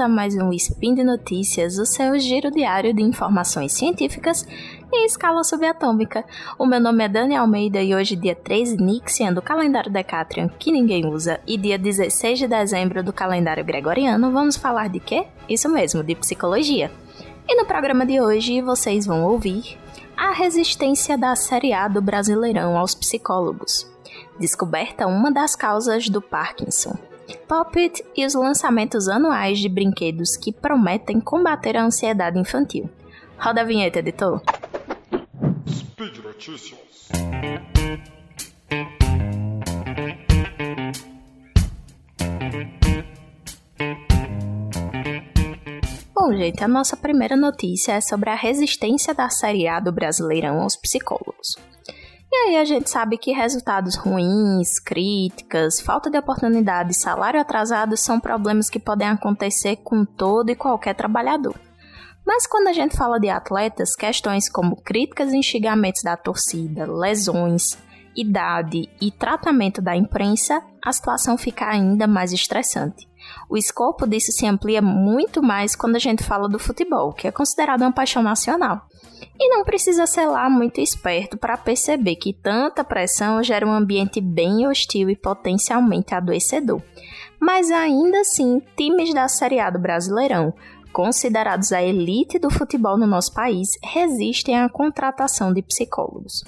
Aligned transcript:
a 0.00 0.08
mais 0.08 0.36
um 0.36 0.52
Spin 0.52 0.94
de 0.94 1.02
Notícias, 1.02 1.76
o 1.76 1.84
seu 1.84 2.16
giro 2.20 2.52
diário 2.52 2.94
de 2.94 3.02
informações 3.02 3.72
científicas 3.72 4.46
em 4.92 5.04
escala 5.04 5.42
subatômica. 5.42 6.24
O 6.56 6.64
meu 6.64 6.78
nome 6.78 7.02
é 7.02 7.08
Dani 7.08 7.34
Almeida 7.34 7.82
e 7.82 7.94
hoje, 7.94 8.14
dia 8.14 8.34
3 8.34 8.76
Nixian 8.76 9.32
do 9.32 9.42
calendário 9.42 9.90
Decatrian, 9.90 10.48
que 10.56 10.70
ninguém 10.70 11.04
usa, 11.04 11.40
e 11.46 11.56
dia 11.56 11.76
16 11.76 12.38
de 12.38 12.46
dezembro 12.46 13.02
do 13.02 13.12
calendário 13.12 13.64
Gregoriano, 13.64 14.30
vamos 14.30 14.56
falar 14.56 14.88
de 14.88 15.00
quê? 15.00 15.26
Isso 15.48 15.68
mesmo, 15.68 16.04
de 16.04 16.14
psicologia. 16.14 16.92
E 17.48 17.56
no 17.56 17.66
programa 17.66 18.06
de 18.06 18.20
hoje 18.20 18.62
vocês 18.62 19.04
vão 19.04 19.24
ouvir 19.24 19.76
a 20.16 20.32
resistência 20.32 21.18
da 21.18 21.34
série 21.34 21.72
A 21.72 21.88
do 21.88 22.00
Brasileirão 22.00 22.78
aos 22.78 22.94
psicólogos. 22.94 23.90
Descoberta 24.38 25.08
uma 25.08 25.32
das 25.32 25.56
causas 25.56 26.08
do 26.08 26.22
Parkinson. 26.22 27.07
Puppet 27.48 28.04
e 28.14 28.26
os 28.26 28.34
lançamentos 28.34 29.08
anuais 29.08 29.58
de 29.58 29.70
brinquedos 29.70 30.36
que 30.36 30.52
prometem 30.52 31.18
combater 31.18 31.78
a 31.78 31.82
ansiedade 31.82 32.38
infantil. 32.38 32.90
Roda 33.38 33.62
a 33.62 33.64
vinheta, 33.64 34.00
editor. 34.00 34.42
Speed 35.66 36.18
Notícias. 36.18 37.08
Bom, 46.14 46.36
gente, 46.36 46.62
a 46.62 46.68
nossa 46.68 46.98
primeira 46.98 47.34
notícia 47.34 47.92
é 47.92 48.00
sobre 48.02 48.28
a 48.28 48.34
resistência 48.34 49.14
da 49.14 49.30
Série 49.30 49.66
A 49.66 49.80
do 49.80 49.90
Brasileirão 49.90 50.60
aos 50.60 50.76
psicólogos. 50.76 51.56
E 52.38 52.50
aí 52.50 52.56
a 52.56 52.64
gente 52.64 52.88
sabe 52.88 53.18
que 53.18 53.32
resultados 53.32 53.96
ruins, 53.96 54.78
críticas, 54.78 55.80
falta 55.80 56.08
de 56.08 56.16
oportunidade, 56.16 56.94
salário 56.94 57.40
atrasado 57.40 57.96
são 57.96 58.20
problemas 58.20 58.70
que 58.70 58.78
podem 58.78 59.08
acontecer 59.08 59.76
com 59.78 60.04
todo 60.04 60.48
e 60.48 60.54
qualquer 60.54 60.94
trabalhador. 60.94 61.58
Mas 62.24 62.46
quando 62.46 62.68
a 62.68 62.72
gente 62.72 62.96
fala 62.96 63.18
de 63.18 63.28
atletas, 63.28 63.96
questões 63.96 64.48
como 64.48 64.80
críticas 64.80 65.32
e 65.32 65.36
instigamentos 65.36 66.00
da 66.04 66.16
torcida, 66.16 66.86
lesões, 66.86 67.76
idade 68.14 68.88
e 69.00 69.10
tratamento 69.10 69.82
da 69.82 69.96
imprensa, 69.96 70.62
a 70.82 70.92
situação 70.92 71.36
fica 71.36 71.66
ainda 71.66 72.06
mais 72.06 72.32
estressante. 72.32 73.07
O 73.48 73.56
escopo 73.56 74.06
disso 74.06 74.32
se 74.32 74.46
amplia 74.46 74.82
muito 74.82 75.42
mais 75.42 75.74
quando 75.74 75.96
a 75.96 75.98
gente 75.98 76.22
fala 76.22 76.48
do 76.48 76.58
futebol, 76.58 77.12
que 77.12 77.26
é 77.26 77.32
considerado 77.32 77.82
uma 77.82 77.92
paixão 77.92 78.22
nacional. 78.22 78.82
E 79.40 79.48
não 79.48 79.64
precisa 79.64 80.06
ser 80.06 80.26
lá 80.26 80.50
muito 80.50 80.80
esperto 80.80 81.36
para 81.36 81.56
perceber 81.56 82.16
que 82.16 82.32
tanta 82.32 82.84
pressão 82.84 83.42
gera 83.42 83.66
um 83.66 83.72
ambiente 83.72 84.20
bem 84.20 84.66
hostil 84.66 85.08
e 85.08 85.16
potencialmente 85.16 86.14
adoecedor. 86.14 86.82
Mas 87.40 87.70
ainda 87.70 88.20
assim, 88.20 88.60
times 88.76 89.14
da 89.14 89.28
Série 89.28 89.60
A 89.60 89.70
do 89.70 89.78
Brasileirão, 89.78 90.52
considerados 90.92 91.72
a 91.72 91.82
elite 91.82 92.38
do 92.38 92.50
futebol 92.50 92.98
no 92.98 93.06
nosso 93.06 93.32
país, 93.32 93.68
resistem 93.82 94.58
à 94.58 94.68
contratação 94.68 95.52
de 95.52 95.62
psicólogos. 95.62 96.42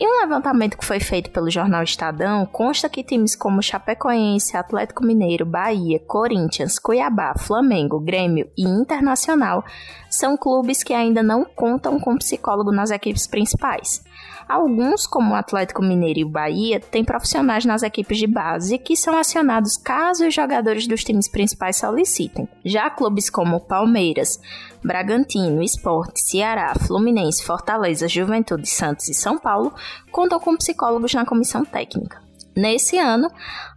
Em 0.00 0.06
um 0.06 0.20
levantamento 0.20 0.78
que 0.78 0.84
foi 0.84 1.00
feito 1.00 1.28
pelo 1.30 1.50
jornal 1.50 1.82
Estadão, 1.82 2.46
consta 2.46 2.88
que 2.88 3.02
times 3.02 3.34
como 3.34 3.60
Chapecoense, 3.60 4.56
Atlético 4.56 5.04
Mineiro, 5.04 5.44
Bahia, 5.44 5.98
Corinthians, 6.06 6.78
Cuiabá, 6.78 7.34
Flamengo, 7.36 7.98
Grêmio 7.98 8.48
e 8.56 8.62
Internacional 8.62 9.64
são 10.08 10.36
clubes 10.36 10.84
que 10.84 10.94
ainda 10.94 11.20
não 11.20 11.44
contam 11.44 11.98
com 11.98 12.16
psicólogo 12.16 12.70
nas 12.70 12.92
equipes 12.92 13.26
principais. 13.26 14.04
Alguns, 14.48 15.06
como 15.06 15.32
o 15.32 15.36
Atlético 15.36 15.82
Mineiro 15.82 16.20
e 16.20 16.24
o 16.24 16.28
Bahia, 16.28 16.80
têm 16.80 17.04
profissionais 17.04 17.66
nas 17.66 17.82
equipes 17.82 18.18
de 18.18 18.26
base 18.26 18.78
que 18.78 18.96
são 18.96 19.16
acionados 19.18 19.76
caso 19.76 20.26
os 20.26 20.34
jogadores 20.34 20.86
dos 20.86 21.04
times 21.04 21.30
principais 21.30 21.76
solicitem. 21.76 22.48
Já 22.64 22.88
clubes 22.88 23.28
como 23.28 23.60
Palmeiras, 23.60 24.40
Bragantino, 24.82 25.62
Esporte, 25.62 26.20
Ceará, 26.20 26.72
Fluminense, 26.86 27.44
Fortaleza, 27.44 28.08
Juventude, 28.08 28.68
Santos 28.68 29.08
e 29.08 29.14
São 29.14 29.38
Paulo 29.38 29.74
contam 30.10 30.40
com 30.40 30.56
psicólogos 30.56 31.12
na 31.12 31.26
comissão 31.26 31.64
técnica. 31.64 32.22
Nesse 32.56 32.98
ano, 32.98 33.28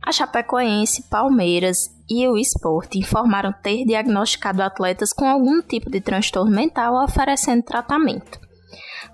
a 0.01 0.11
Chapecoense, 0.11 1.07
Palmeiras 1.09 1.89
e 2.09 2.27
o 2.27 2.37
Esporte 2.37 2.97
informaram 2.97 3.53
ter 3.53 3.85
diagnosticado 3.85 4.63
atletas 4.63 5.13
com 5.13 5.29
algum 5.29 5.61
tipo 5.61 5.89
de 5.89 6.01
transtorno 6.01 6.49
mental 6.49 6.95
oferecendo 7.03 7.61
tratamento. 7.61 8.39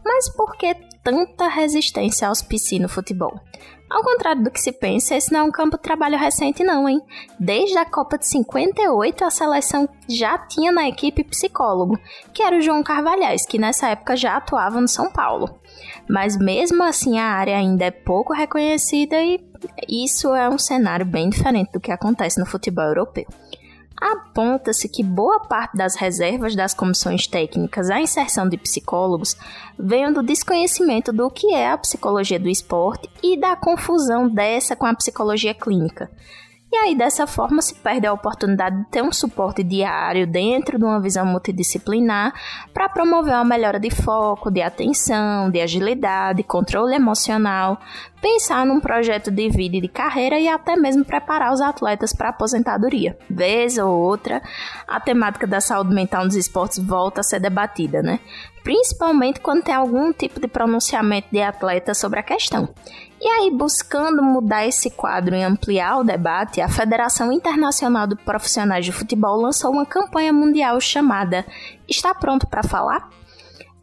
Mas 0.05 0.29
por 0.29 0.55
que 0.55 0.73
tanta 1.07 1.47
resistência 1.47 2.27
aos 2.27 2.41
PC 2.41 2.79
no 2.79 2.89
futebol? 2.89 3.39
Ao 3.89 4.03
contrário 4.03 4.43
do 4.43 4.51
que 4.51 4.59
se 4.59 4.73
pensa, 4.73 5.15
esse 5.15 5.31
não 5.31 5.39
é 5.39 5.43
um 5.43 5.51
campo 5.51 5.77
de 5.77 5.83
trabalho 5.83 6.17
recente 6.17 6.65
não, 6.65 6.89
hein? 6.89 6.99
Desde 7.39 7.77
a 7.77 7.85
Copa 7.85 8.17
de 8.17 8.27
58, 8.27 9.23
a 9.23 9.31
seleção 9.31 9.87
já 10.09 10.37
tinha 10.37 10.69
na 10.69 10.89
equipe 10.89 11.23
psicólogo, 11.23 11.97
que 12.33 12.43
era 12.43 12.57
o 12.57 12.61
João 12.61 12.83
Carvalhais, 12.83 13.45
que 13.45 13.57
nessa 13.57 13.87
época 13.87 14.17
já 14.17 14.35
atuava 14.35 14.81
no 14.81 14.87
São 14.89 15.09
Paulo. 15.09 15.57
Mas 16.09 16.37
mesmo 16.37 16.83
assim 16.83 17.17
a 17.17 17.23
área 17.23 17.55
ainda 17.55 17.85
é 17.85 17.91
pouco 17.91 18.33
reconhecida 18.33 19.15
e 19.23 19.39
isso 19.87 20.35
é 20.35 20.49
um 20.49 20.57
cenário 20.57 21.05
bem 21.05 21.29
diferente 21.29 21.71
do 21.71 21.79
que 21.79 21.93
acontece 21.93 22.37
no 22.37 22.45
futebol 22.45 22.83
europeu. 22.83 23.25
Aponta-se 23.99 24.87
que 24.87 25.03
boa 25.03 25.39
parte 25.39 25.75
das 25.75 25.95
reservas 25.95 26.55
das 26.55 26.73
comissões 26.73 27.25
técnicas 27.25 27.89
à 27.89 27.99
inserção 27.99 28.47
de 28.47 28.55
psicólogos 28.55 29.35
venham 29.77 30.13
do 30.13 30.21
desconhecimento 30.21 31.11
do 31.11 31.31
que 31.31 31.51
é 31.53 31.71
a 31.71 31.77
psicologia 31.77 32.39
do 32.39 32.47
esporte 32.47 33.09
e 33.23 33.39
da 33.39 33.55
confusão 33.55 34.29
dessa 34.29 34.75
com 34.75 34.85
a 34.85 34.93
psicologia 34.93 35.53
clínica. 35.53 36.11
E 36.71 36.75
aí, 36.75 36.95
dessa 36.95 37.25
forma, 37.25 37.61
se 37.61 37.73
perde 37.73 38.05
a 38.05 38.13
oportunidade 38.13 38.77
de 38.77 38.89
ter 38.89 39.01
um 39.01 39.11
suporte 39.11 39.63
diário 39.63 40.27
dentro 40.27 40.77
de 40.77 40.83
uma 40.83 40.99
visão 40.99 41.25
multidisciplinar 41.25 42.33
para 42.73 42.89
promover 42.89 43.33
uma 43.33 43.45
melhora 43.45 43.79
de 43.79 43.89
foco, 43.89 44.51
de 44.51 44.61
atenção, 44.61 45.49
de 45.49 45.61
agilidade, 45.61 46.43
controle 46.43 46.93
emocional, 46.93 47.79
pensar 48.21 48.65
num 48.65 48.79
projeto 48.79 49.29
de 49.29 49.49
vida 49.49 49.77
e 49.77 49.81
de 49.81 49.87
carreira 49.87 50.39
e 50.39 50.47
até 50.47 50.75
mesmo 50.75 51.05
preparar 51.05 51.53
os 51.53 51.61
atletas 51.61 52.13
para 52.13 52.29
aposentadoria. 52.29 53.17
Vez 53.29 53.77
ou 53.77 53.89
outra, 53.89 54.41
a 54.87 54.99
temática 54.99 55.45
da 55.45 55.61
saúde 55.61 55.93
mental 55.93 56.25
nos 56.25 56.35
esportes 56.35 56.79
volta 56.79 57.21
a 57.21 57.23
ser 57.23 57.39
debatida, 57.39 58.01
né? 58.01 58.19
Principalmente 58.63 59.39
quando 59.39 59.63
tem 59.63 59.73
algum 59.73 60.11
tipo 60.11 60.39
de 60.39 60.47
pronunciamento 60.47 61.27
de 61.31 61.41
atleta 61.41 61.93
sobre 61.93 62.19
a 62.19 62.23
questão. 62.23 62.67
E 63.19 63.27
aí, 63.27 63.51
buscando 63.51 64.21
mudar 64.21 64.67
esse 64.67 64.91
quadro 64.91 65.35
e 65.35 65.41
ampliar 65.41 65.99
o 65.99 66.03
debate, 66.03 66.59
a 66.59 66.67
Federação 66.67 67.31
Internacional 67.31 68.05
de 68.05 68.15
Profissionais 68.15 68.85
de 68.85 68.91
Futebol 68.91 69.41
lançou 69.41 69.71
uma 69.71 69.85
campanha 69.85 70.33
mundial 70.33 70.79
chamada 70.81 71.45
Está 71.87 72.13
Pronto 72.13 72.45
para 72.45 72.61
Falar? 72.61 73.09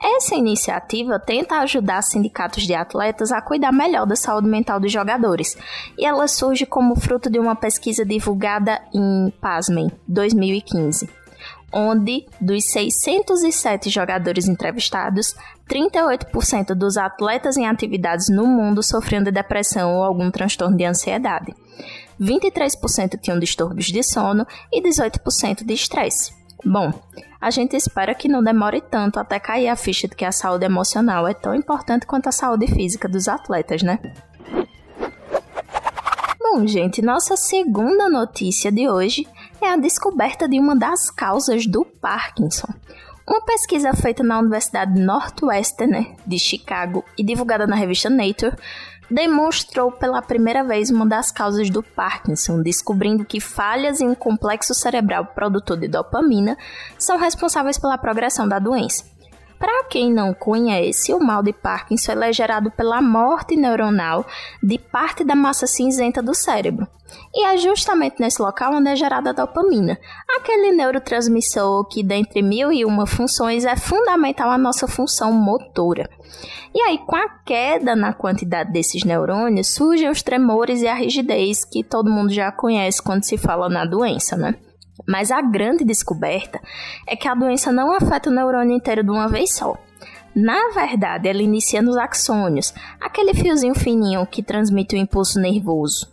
Essa 0.06 0.34
iniciativa 0.34 1.18
tenta 1.18 1.60
ajudar 1.60 2.02
sindicatos 2.02 2.64
de 2.64 2.74
atletas 2.74 3.32
a 3.32 3.40
cuidar 3.40 3.72
melhor 3.72 4.06
da 4.06 4.14
saúde 4.14 4.46
mental 4.46 4.78
dos 4.78 4.92
jogadores, 4.92 5.56
e 5.96 6.04
ela 6.04 6.28
surge 6.28 6.66
como 6.66 6.94
fruto 6.94 7.30
de 7.30 7.38
uma 7.38 7.56
pesquisa 7.56 8.04
divulgada 8.04 8.82
em, 8.92 9.32
pasmem, 9.40 9.90
2015 10.06 11.08
onde 11.76 12.24
dos 12.40 12.70
607 12.70 13.90
jogadores 13.90 14.46
entrevistados, 14.46 15.34
38% 15.68 16.72
dos 16.72 16.96
atletas 16.96 17.56
em 17.56 17.66
atividades 17.66 18.28
no 18.28 18.46
mundo 18.46 18.80
sofriam 18.80 19.24
de 19.24 19.32
depressão 19.32 19.96
ou 19.96 20.04
algum 20.04 20.30
transtorno 20.30 20.76
de 20.76 20.84
ansiedade. 20.84 21.52
23% 22.20 23.18
tinham 23.20 23.40
distúrbios 23.40 23.86
de 23.86 24.04
sono 24.04 24.46
e 24.72 24.80
18% 24.80 25.64
de 25.64 25.74
estresse. 25.74 26.43
Bom, 26.64 26.92
a 27.40 27.50
gente 27.50 27.76
espera 27.76 28.14
que 28.14 28.28
não 28.28 28.42
demore 28.42 28.80
tanto 28.80 29.20
até 29.20 29.38
cair 29.38 29.68
a 29.68 29.76
ficha 29.76 30.08
de 30.08 30.16
que 30.16 30.24
a 30.24 30.32
saúde 30.32 30.64
emocional 30.64 31.28
é 31.28 31.34
tão 31.34 31.54
importante 31.54 32.06
quanto 32.06 32.28
a 32.28 32.32
saúde 32.32 32.66
física 32.66 33.06
dos 33.06 33.28
atletas, 33.28 33.82
né? 33.82 33.98
Bom, 36.40 36.66
gente, 36.66 37.02
nossa 37.02 37.36
segunda 37.36 38.08
notícia 38.08 38.72
de 38.72 38.88
hoje 38.88 39.26
é 39.60 39.68
a 39.68 39.76
descoberta 39.76 40.48
de 40.48 40.58
uma 40.58 40.74
das 40.74 41.10
causas 41.10 41.66
do 41.66 41.84
Parkinson. 41.84 42.72
Uma 43.26 43.42
pesquisa 43.42 43.92
feita 43.94 44.22
na 44.22 44.38
Universidade 44.38 45.00
Northwestern 45.00 46.14
de 46.26 46.38
Chicago 46.38 47.04
e 47.18 47.24
divulgada 47.24 47.66
na 47.66 47.74
revista 47.74 48.08
Nature 48.08 48.54
demonstrou 49.10 49.92
pela 49.92 50.22
primeira 50.22 50.64
vez 50.64 50.90
uma 50.90 51.06
das 51.06 51.30
causas 51.30 51.70
do 51.70 51.82
Parkinson, 51.82 52.62
descobrindo 52.62 53.24
que 53.24 53.40
falhas 53.40 54.00
em 54.00 54.08
um 54.08 54.14
complexo 54.14 54.74
cerebral 54.74 55.26
produtor 55.26 55.78
de 55.78 55.88
dopamina 55.88 56.56
são 56.98 57.18
responsáveis 57.18 57.78
pela 57.78 57.98
progressão 57.98 58.48
da 58.48 58.58
doença. 58.58 59.13
Para 59.64 59.84
quem 59.84 60.12
não 60.12 60.34
conhece, 60.34 61.14
o 61.14 61.18
mal 61.18 61.42
de 61.42 61.50
Parkinson 61.50 62.22
é 62.22 62.30
gerado 62.30 62.70
pela 62.70 63.00
morte 63.00 63.56
neuronal 63.56 64.26
de 64.62 64.78
parte 64.78 65.24
da 65.24 65.34
massa 65.34 65.66
cinzenta 65.66 66.22
do 66.22 66.34
cérebro. 66.34 66.86
E 67.34 67.46
é 67.46 67.56
justamente 67.56 68.20
nesse 68.20 68.42
local 68.42 68.74
onde 68.74 68.90
é 68.90 68.94
gerada 68.94 69.30
a 69.30 69.32
dopamina, 69.32 69.98
aquele 70.36 70.70
neurotransmissor 70.72 71.88
que, 71.88 72.02
dentre 72.02 72.42
mil 72.42 72.70
e 72.70 72.84
uma 72.84 73.06
funções, 73.06 73.64
é 73.64 73.74
fundamental 73.74 74.50
à 74.50 74.58
nossa 74.58 74.86
função 74.86 75.32
motora. 75.32 76.10
E 76.74 76.82
aí, 76.82 76.98
com 76.98 77.16
a 77.16 77.26
queda 77.26 77.96
na 77.96 78.12
quantidade 78.12 78.70
desses 78.70 79.02
neurônios, 79.02 79.74
surgem 79.74 80.10
os 80.10 80.22
tremores 80.22 80.82
e 80.82 80.88
a 80.88 80.94
rigidez 80.94 81.64
que 81.64 81.82
todo 81.82 82.10
mundo 82.10 82.30
já 82.30 82.52
conhece 82.52 83.02
quando 83.02 83.24
se 83.24 83.38
fala 83.38 83.70
na 83.70 83.86
doença, 83.86 84.36
né? 84.36 84.56
Mas 85.06 85.30
a 85.30 85.42
grande 85.42 85.84
descoberta 85.84 86.60
é 87.06 87.16
que 87.16 87.28
a 87.28 87.34
doença 87.34 87.72
não 87.72 87.92
afeta 87.92 88.30
o 88.30 88.32
neurônio 88.32 88.76
inteiro 88.76 89.02
de 89.02 89.10
uma 89.10 89.28
vez 89.28 89.54
só. 89.54 89.76
Na 90.34 90.70
verdade, 90.70 91.28
ela 91.28 91.42
inicia 91.42 91.80
nos 91.80 91.96
axônios, 91.96 92.74
aquele 93.00 93.34
fiozinho 93.34 93.74
fininho 93.74 94.26
que 94.26 94.42
transmite 94.42 94.96
o 94.96 94.98
impulso 94.98 95.38
nervoso. 95.40 96.12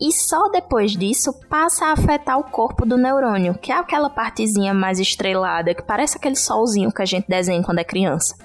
E 0.00 0.12
só 0.12 0.48
depois 0.48 0.92
disso 0.92 1.32
passa 1.48 1.86
a 1.86 1.92
afetar 1.92 2.38
o 2.38 2.44
corpo 2.44 2.86
do 2.86 2.96
neurônio, 2.96 3.58
que 3.58 3.72
é 3.72 3.74
aquela 3.74 4.08
partezinha 4.08 4.72
mais 4.72 5.00
estrelada 5.00 5.74
que 5.74 5.82
parece 5.82 6.16
aquele 6.16 6.36
solzinho 6.36 6.92
que 6.92 7.02
a 7.02 7.04
gente 7.04 7.28
desenha 7.28 7.62
quando 7.62 7.80
é 7.80 7.84
criança. 7.84 8.36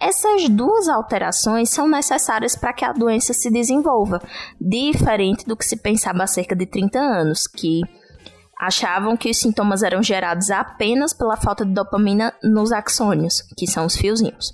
Essas 0.00 0.48
duas 0.48 0.88
alterações 0.88 1.70
são 1.70 1.88
necessárias 1.88 2.56
para 2.56 2.72
que 2.72 2.84
a 2.84 2.92
doença 2.92 3.32
se 3.32 3.48
desenvolva, 3.48 4.20
diferente 4.60 5.46
do 5.46 5.56
que 5.56 5.64
se 5.64 5.76
pensava 5.76 6.24
há 6.24 6.26
cerca 6.26 6.56
de 6.56 6.66
30 6.66 6.98
anos, 6.98 7.46
que 7.46 7.82
achavam 8.58 9.16
que 9.16 9.30
os 9.30 9.38
sintomas 9.38 9.82
eram 9.82 10.02
gerados 10.02 10.50
apenas 10.50 11.12
pela 11.12 11.36
falta 11.36 11.64
de 11.64 11.72
dopamina 11.72 12.32
nos 12.42 12.72
axônios, 12.72 13.42
que 13.56 13.66
são 13.66 13.86
os 13.86 13.96
fiozinhos. 13.96 14.52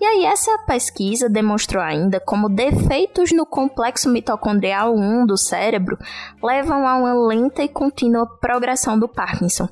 E 0.00 0.04
aí, 0.04 0.24
essa 0.24 0.56
pesquisa 0.66 1.28
demonstrou 1.28 1.82
ainda 1.82 2.18
como 2.18 2.48
defeitos 2.48 3.32
no 3.32 3.44
complexo 3.44 4.08
mitocondrial 4.08 4.94
1 4.94 5.26
do 5.26 5.36
cérebro 5.36 5.98
levam 6.42 6.88
a 6.88 6.96
uma 6.96 7.12
lenta 7.28 7.62
e 7.62 7.68
contínua 7.68 8.26
progressão 8.40 8.98
do 8.98 9.06
Parkinson, 9.06 9.68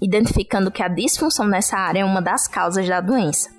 identificando 0.00 0.70
que 0.70 0.82
a 0.82 0.88
disfunção 0.88 1.46
nessa 1.46 1.76
área 1.76 2.00
é 2.00 2.04
uma 2.04 2.22
das 2.22 2.48
causas 2.48 2.88
da 2.88 3.02
doença. 3.02 3.50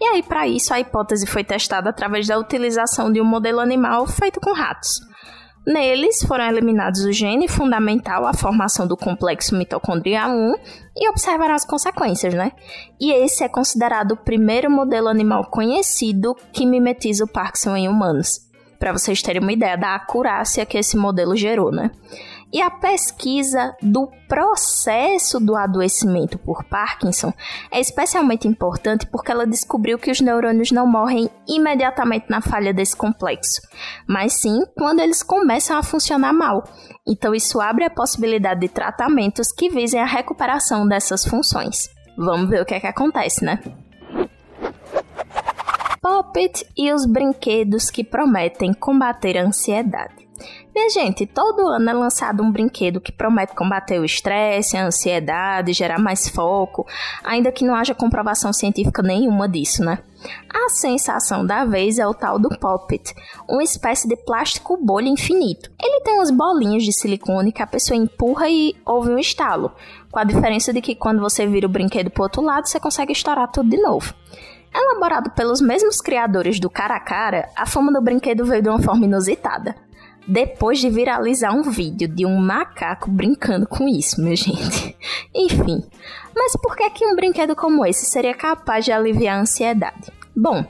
E 0.00 0.04
aí, 0.04 0.22
para 0.22 0.48
isso, 0.48 0.72
a 0.72 0.80
hipótese 0.80 1.26
foi 1.26 1.44
testada 1.44 1.90
através 1.90 2.26
da 2.26 2.38
utilização 2.38 3.12
de 3.12 3.20
um 3.20 3.24
modelo 3.24 3.60
animal 3.60 4.06
feito 4.06 4.40
com 4.40 4.52
ratos. 4.52 4.98
Neles 5.66 6.22
foram 6.22 6.44
eliminados 6.44 7.04
o 7.04 7.12
gene 7.12 7.48
fundamental 7.48 8.26
à 8.26 8.34
formação 8.34 8.86
do 8.86 8.98
complexo 8.98 9.56
mitocondrial 9.56 10.30
1 10.30 10.54
e 10.94 11.08
observaram 11.08 11.54
as 11.54 11.64
consequências, 11.64 12.34
né? 12.34 12.52
E 13.00 13.10
esse 13.12 13.42
é 13.42 13.48
considerado 13.48 14.12
o 14.12 14.16
primeiro 14.16 14.70
modelo 14.70 15.08
animal 15.08 15.46
conhecido 15.46 16.36
que 16.52 16.66
mimetiza 16.66 17.24
o 17.24 17.28
Parkinson 17.28 17.76
em 17.76 17.88
humanos. 17.88 18.40
Para 18.78 18.92
vocês 18.92 19.22
terem 19.22 19.40
uma 19.40 19.52
ideia 19.52 19.78
da 19.78 19.94
acurácia 19.94 20.66
que 20.66 20.76
esse 20.76 20.98
modelo 20.98 21.34
gerou, 21.34 21.72
né? 21.72 21.90
E 22.54 22.62
a 22.62 22.70
pesquisa 22.70 23.76
do 23.82 24.08
processo 24.28 25.40
do 25.40 25.56
adoecimento 25.56 26.38
por 26.38 26.62
Parkinson 26.62 27.32
é 27.68 27.80
especialmente 27.80 28.46
importante 28.46 29.08
porque 29.08 29.32
ela 29.32 29.44
descobriu 29.44 29.98
que 29.98 30.08
os 30.08 30.20
neurônios 30.20 30.70
não 30.70 30.86
morrem 30.86 31.28
imediatamente 31.48 32.26
na 32.30 32.40
falha 32.40 32.72
desse 32.72 32.94
complexo, 32.96 33.60
mas 34.08 34.34
sim 34.34 34.60
quando 34.78 35.00
eles 35.00 35.20
começam 35.20 35.76
a 35.76 35.82
funcionar 35.82 36.32
mal. 36.32 36.62
Então, 37.04 37.34
isso 37.34 37.60
abre 37.60 37.86
a 37.86 37.90
possibilidade 37.90 38.60
de 38.60 38.68
tratamentos 38.68 39.50
que 39.50 39.68
visem 39.68 40.00
a 40.00 40.06
recuperação 40.06 40.86
dessas 40.86 41.24
funções. 41.24 41.90
Vamos 42.16 42.48
ver 42.48 42.62
o 42.62 42.64
que 42.64 42.74
é 42.74 42.78
que 42.78 42.86
acontece, 42.86 43.44
né? 43.44 43.58
Poppet 46.00 46.64
e 46.76 46.92
os 46.92 47.04
brinquedos 47.04 47.90
que 47.90 48.04
prometem 48.04 48.72
combater 48.72 49.38
a 49.38 49.42
ansiedade. 49.42 50.23
Minha 50.74 50.90
gente, 50.90 51.24
todo 51.24 51.68
ano 51.68 51.88
é 51.88 51.92
lançado 51.92 52.42
um 52.42 52.50
brinquedo 52.50 53.00
que 53.00 53.12
promete 53.12 53.54
combater 53.54 54.00
o 54.00 54.04
estresse, 54.04 54.76
a 54.76 54.84
ansiedade, 54.84 55.72
gerar 55.72 56.00
mais 56.00 56.28
foco, 56.28 56.84
ainda 57.22 57.52
que 57.52 57.64
não 57.64 57.76
haja 57.76 57.94
comprovação 57.94 58.52
científica 58.52 59.00
nenhuma 59.00 59.48
disso, 59.48 59.84
né? 59.84 60.00
A 60.52 60.68
sensação 60.68 61.46
da 61.46 61.64
vez 61.64 62.00
é 62.00 62.06
o 62.06 62.12
tal 62.12 62.40
do 62.40 62.48
Poppet, 62.48 63.14
uma 63.48 63.62
espécie 63.62 64.08
de 64.08 64.16
plástico 64.16 64.76
bolha 64.76 65.08
infinito. 65.08 65.70
Ele 65.80 66.00
tem 66.00 66.14
umas 66.14 66.32
bolinhas 66.32 66.82
de 66.82 66.92
silicone 66.92 67.52
que 67.52 67.62
a 67.62 67.68
pessoa 67.68 67.96
empurra 67.96 68.48
e 68.48 68.74
ouve 68.84 69.10
um 69.10 69.18
estalo, 69.18 69.70
com 70.10 70.18
a 70.18 70.24
diferença 70.24 70.72
de 70.72 70.80
que 70.80 70.96
quando 70.96 71.20
você 71.20 71.46
vira 71.46 71.68
o 71.68 71.70
brinquedo 71.70 72.10
pro 72.10 72.24
outro 72.24 72.42
lado, 72.42 72.66
você 72.66 72.80
consegue 72.80 73.12
estourar 73.12 73.48
tudo 73.48 73.70
de 73.70 73.80
novo. 73.80 74.12
Elaborado 74.74 75.30
pelos 75.36 75.60
mesmos 75.60 76.00
criadores 76.00 76.58
do 76.58 76.68
Cara 76.68 76.96
a 76.96 77.00
Cara, 77.00 77.48
a 77.54 77.64
fama 77.64 77.92
do 77.92 78.02
brinquedo 78.02 78.44
veio 78.44 78.60
de 78.60 78.68
uma 78.68 78.82
forma 78.82 79.04
inusitada 79.04 79.76
depois 80.26 80.78
de 80.78 80.88
viralizar 80.88 81.52
um 81.52 81.62
vídeo 81.62 82.08
de 82.08 82.24
um 82.24 82.36
macaco 82.38 83.10
brincando 83.10 83.66
com 83.66 83.86
isso, 83.86 84.20
minha 84.20 84.36
gente. 84.36 84.96
Enfim, 85.34 85.82
mas 86.34 86.56
por 86.56 86.76
que, 86.76 86.88
que 86.90 87.06
um 87.06 87.14
brinquedo 87.14 87.54
como 87.54 87.84
esse 87.84 88.06
seria 88.06 88.34
capaz 88.34 88.84
de 88.84 88.92
aliviar 88.92 89.36
a 89.36 89.40
ansiedade? 89.40 90.12
Bom, 90.34 90.64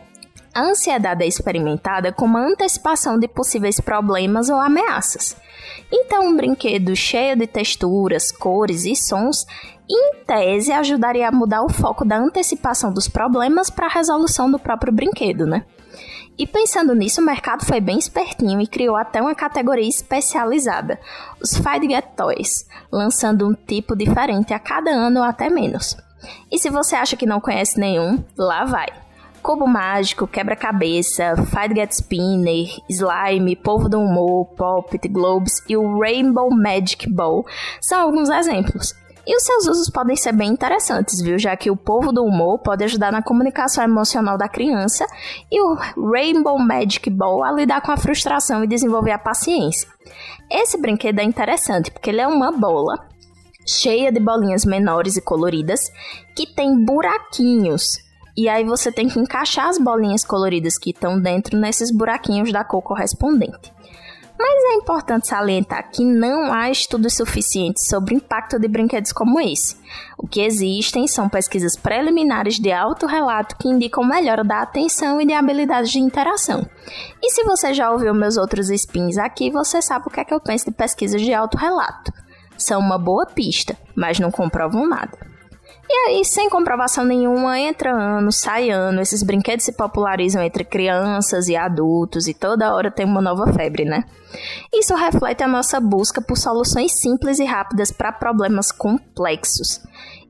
a 0.54 0.62
ansiedade 0.62 1.24
é 1.24 1.26
experimentada 1.26 2.12
como 2.12 2.38
a 2.38 2.46
antecipação 2.46 3.18
de 3.18 3.26
possíveis 3.26 3.80
problemas 3.80 4.48
ou 4.48 4.56
ameaças. 4.56 5.36
Então, 5.90 6.28
um 6.28 6.36
brinquedo 6.36 6.94
cheio 6.94 7.36
de 7.36 7.46
texturas, 7.46 8.30
cores 8.30 8.84
e 8.84 8.94
sons, 8.94 9.46
em 9.88 10.14
tese, 10.26 10.72
ajudaria 10.72 11.28
a 11.28 11.32
mudar 11.32 11.62
o 11.62 11.68
foco 11.68 12.04
da 12.04 12.16
antecipação 12.16 12.92
dos 12.92 13.08
problemas 13.08 13.68
para 13.68 13.86
a 13.86 13.90
resolução 13.90 14.50
do 14.50 14.58
próprio 14.58 14.92
brinquedo, 14.92 15.46
né? 15.46 15.64
E 16.36 16.46
pensando 16.46 16.94
nisso, 16.94 17.20
o 17.20 17.24
mercado 17.24 17.64
foi 17.64 17.80
bem 17.80 17.96
espertinho 17.96 18.60
e 18.60 18.66
criou 18.66 18.96
até 18.96 19.22
uma 19.22 19.34
categoria 19.34 19.88
especializada, 19.88 20.98
os 21.40 21.56
Fight 21.56 21.86
Get 21.88 22.06
Toys, 22.16 22.68
lançando 22.90 23.48
um 23.48 23.54
tipo 23.54 23.94
diferente 23.94 24.52
a 24.52 24.58
cada 24.58 24.90
ano 24.90 25.20
ou 25.20 25.24
até 25.24 25.48
menos. 25.48 25.96
E 26.50 26.58
se 26.58 26.70
você 26.70 26.96
acha 26.96 27.16
que 27.16 27.26
não 27.26 27.40
conhece 27.40 27.78
nenhum, 27.78 28.24
lá 28.36 28.64
vai. 28.64 28.88
Cubo 29.44 29.66
Mágico, 29.66 30.26
Quebra-Cabeça, 30.26 31.34
Fight 31.36 31.74
Get 31.74 31.92
Spinner, 31.92 32.66
Slime, 32.88 33.54
Povo 33.54 33.88
do 33.88 34.00
Humor, 34.00 34.46
Pop, 34.56 34.98
Globes 35.06 35.62
e 35.68 35.76
o 35.76 36.00
Rainbow 36.00 36.50
Magic 36.50 37.08
Ball 37.12 37.44
são 37.80 38.00
alguns 38.00 38.30
exemplos. 38.30 38.94
E 39.26 39.36
os 39.36 39.42
seus 39.42 39.66
usos 39.66 39.90
podem 39.90 40.16
ser 40.16 40.32
bem 40.32 40.50
interessantes, 40.50 41.20
viu? 41.20 41.38
Já 41.38 41.56
que 41.56 41.70
o 41.70 41.76
povo 41.76 42.12
do 42.12 42.22
humor 42.22 42.58
pode 42.58 42.84
ajudar 42.84 43.10
na 43.10 43.22
comunicação 43.22 43.82
emocional 43.82 44.36
da 44.36 44.48
criança 44.48 45.06
e 45.50 45.60
o 45.62 45.74
Rainbow 46.12 46.58
Magic 46.58 47.08
Ball 47.08 47.42
a 47.42 47.52
lidar 47.52 47.80
com 47.80 47.90
a 47.90 47.96
frustração 47.96 48.62
e 48.62 48.68
desenvolver 48.68 49.12
a 49.12 49.18
paciência. 49.18 49.88
Esse 50.50 50.78
brinquedo 50.78 51.20
é 51.20 51.24
interessante 51.24 51.90
porque 51.90 52.10
ele 52.10 52.20
é 52.20 52.26
uma 52.26 52.52
bola 52.52 52.94
cheia 53.66 54.12
de 54.12 54.20
bolinhas 54.20 54.64
menores 54.64 55.16
e 55.16 55.22
coloridas 55.22 55.90
que 56.36 56.46
tem 56.46 56.84
buraquinhos. 56.84 58.04
E 58.36 58.48
aí 58.48 58.64
você 58.64 58.90
tem 58.92 59.08
que 59.08 59.18
encaixar 59.18 59.68
as 59.68 59.78
bolinhas 59.78 60.24
coloridas 60.24 60.76
que 60.76 60.90
estão 60.90 61.18
dentro 61.18 61.56
nesses 61.58 61.90
buraquinhos 61.90 62.52
da 62.52 62.64
cor 62.64 62.82
correspondente. 62.82 63.72
Mas 64.36 64.72
é 64.72 64.74
importante 64.74 65.28
salientar 65.28 65.90
que 65.90 66.04
não 66.04 66.52
há 66.52 66.68
estudos 66.68 67.14
suficientes 67.14 67.86
sobre 67.86 68.14
o 68.14 68.16
impacto 68.16 68.58
de 68.58 68.66
brinquedos 68.66 69.12
como 69.12 69.40
esse. 69.40 69.76
O 70.18 70.26
que 70.26 70.40
existem 70.40 71.06
são 71.06 71.28
pesquisas 71.28 71.76
preliminares 71.76 72.58
de 72.58 72.72
autorrelato 72.72 73.56
que 73.56 73.68
indicam 73.68 74.04
melhora 74.04 74.42
da 74.42 74.62
atenção 74.62 75.20
e 75.20 75.26
de 75.26 75.32
habilidades 75.32 75.90
de 75.90 76.00
interação. 76.00 76.66
E 77.22 77.30
se 77.30 77.44
você 77.44 77.72
já 77.72 77.90
ouviu 77.92 78.12
meus 78.12 78.36
outros 78.36 78.70
spins 78.70 79.16
aqui, 79.18 79.50
você 79.50 79.80
sabe 79.80 80.06
o 80.08 80.10
que 80.10 80.20
é 80.20 80.24
que 80.24 80.34
eu 80.34 80.40
penso 80.40 80.64
de 80.64 80.72
pesquisas 80.72 81.22
de 81.22 81.32
autorrelato. 81.32 82.12
São 82.58 82.80
uma 82.80 82.98
boa 82.98 83.26
pista, 83.26 83.76
mas 83.94 84.18
não 84.18 84.30
comprovam 84.30 84.88
nada. 84.88 85.33
E 85.88 85.92
aí, 86.08 86.24
sem 86.24 86.48
comprovação 86.48 87.04
nenhuma, 87.04 87.58
entra 87.58 87.92
ano, 87.92 88.32
sai 88.32 88.70
ano, 88.70 89.00
esses 89.00 89.22
brinquedos 89.22 89.64
se 89.64 89.72
popularizam 89.72 90.42
entre 90.42 90.64
crianças 90.64 91.46
e 91.48 91.56
adultos 91.56 92.26
e 92.26 92.34
toda 92.34 92.74
hora 92.74 92.90
tem 92.90 93.04
uma 93.04 93.20
nova 93.20 93.52
febre, 93.52 93.84
né? 93.84 94.04
Isso 94.72 94.94
reflete 94.94 95.42
a 95.42 95.48
nossa 95.48 95.78
busca 95.80 96.22
por 96.22 96.36
soluções 96.36 96.92
simples 97.00 97.38
e 97.38 97.44
rápidas 97.44 97.92
para 97.92 98.12
problemas 98.12 98.72
complexos. 98.72 99.80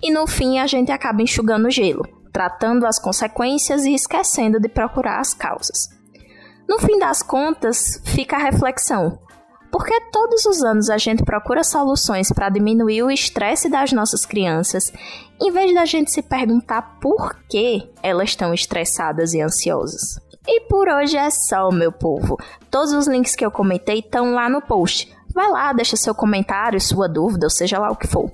E 0.03 0.11
no 0.11 0.27
fim, 0.27 0.59
a 0.59 0.67
gente 0.67 0.91
acaba 0.91 1.23
enxugando 1.23 1.67
o 1.67 1.71
gelo, 1.71 2.07
tratando 2.33 2.85
as 2.85 2.99
consequências 2.99 3.85
e 3.85 3.95
esquecendo 3.95 4.61
de 4.61 4.69
procurar 4.69 5.21
as 5.21 5.33
causas. 5.33 5.89
No 6.69 6.79
fim 6.79 6.99
das 6.99 7.23
contas, 7.23 8.01
fica 8.05 8.37
a 8.37 8.41
reflexão: 8.41 9.19
porque 9.75 10.01
todos 10.13 10.47
os 10.47 10.63
anos 10.63 10.89
a 10.89 10.97
gente 10.97 11.25
procura 11.25 11.65
soluções 11.65 12.31
para 12.31 12.49
diminuir 12.49 13.03
o 13.03 13.11
estresse 13.11 13.69
das 13.69 13.91
nossas 13.91 14.25
crianças, 14.25 14.93
em 15.43 15.51
vez 15.51 15.75
da 15.75 15.85
gente 15.85 16.13
se 16.13 16.23
perguntar 16.23 17.01
por 17.01 17.35
que 17.51 17.83
elas 18.01 18.29
estão 18.29 18.55
estressadas 18.55 19.35
e 19.35 19.41
ansiosas. 19.41 20.21
E 20.47 20.61
por 20.69 20.89
hoje 20.89 21.17
é 21.17 21.29
só, 21.29 21.73
meu 21.73 21.91
povo. 21.91 22.39
Todos 22.71 22.93
os 22.93 23.09
links 23.09 23.35
que 23.35 23.45
eu 23.45 23.51
comentei 23.51 23.99
estão 23.99 24.33
lá 24.33 24.49
no 24.49 24.63
post. 24.63 25.13
Vai 25.35 25.51
lá, 25.51 25.73
deixa 25.73 25.97
seu 25.97 26.15
comentário, 26.15 26.81
sua 26.81 27.09
dúvida, 27.09 27.47
ou 27.47 27.51
seja 27.51 27.77
lá 27.77 27.91
o 27.91 27.97
que 27.97 28.07
for. 28.07 28.31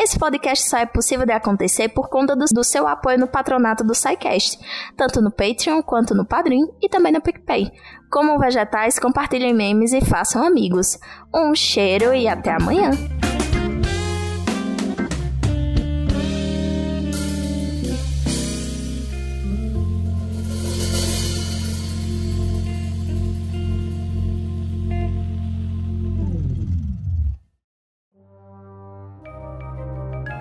Esse 0.00 0.16
podcast 0.16 0.70
só 0.70 0.78
é 0.78 0.86
possível 0.86 1.26
de 1.26 1.32
acontecer 1.32 1.88
por 1.88 2.08
conta 2.08 2.36
do, 2.36 2.44
do 2.44 2.62
seu 2.62 2.86
apoio 2.86 3.18
no 3.18 3.26
patronato 3.26 3.82
do 3.82 3.96
SciCast, 3.96 4.56
tanto 4.96 5.20
no 5.20 5.28
Patreon 5.28 5.82
quanto 5.82 6.14
no 6.14 6.24
Padrim 6.24 6.68
e 6.80 6.88
também 6.88 7.12
no 7.12 7.20
PicPay. 7.20 7.72
Comam 8.08 8.38
vegetais, 8.38 8.96
compartilhem 8.96 9.52
memes 9.52 9.92
e 9.92 10.00
façam 10.00 10.46
amigos. 10.46 10.96
Um 11.34 11.52
cheiro 11.52 12.14
e 12.14 12.28
até 12.28 12.52
amanhã! 12.52 12.92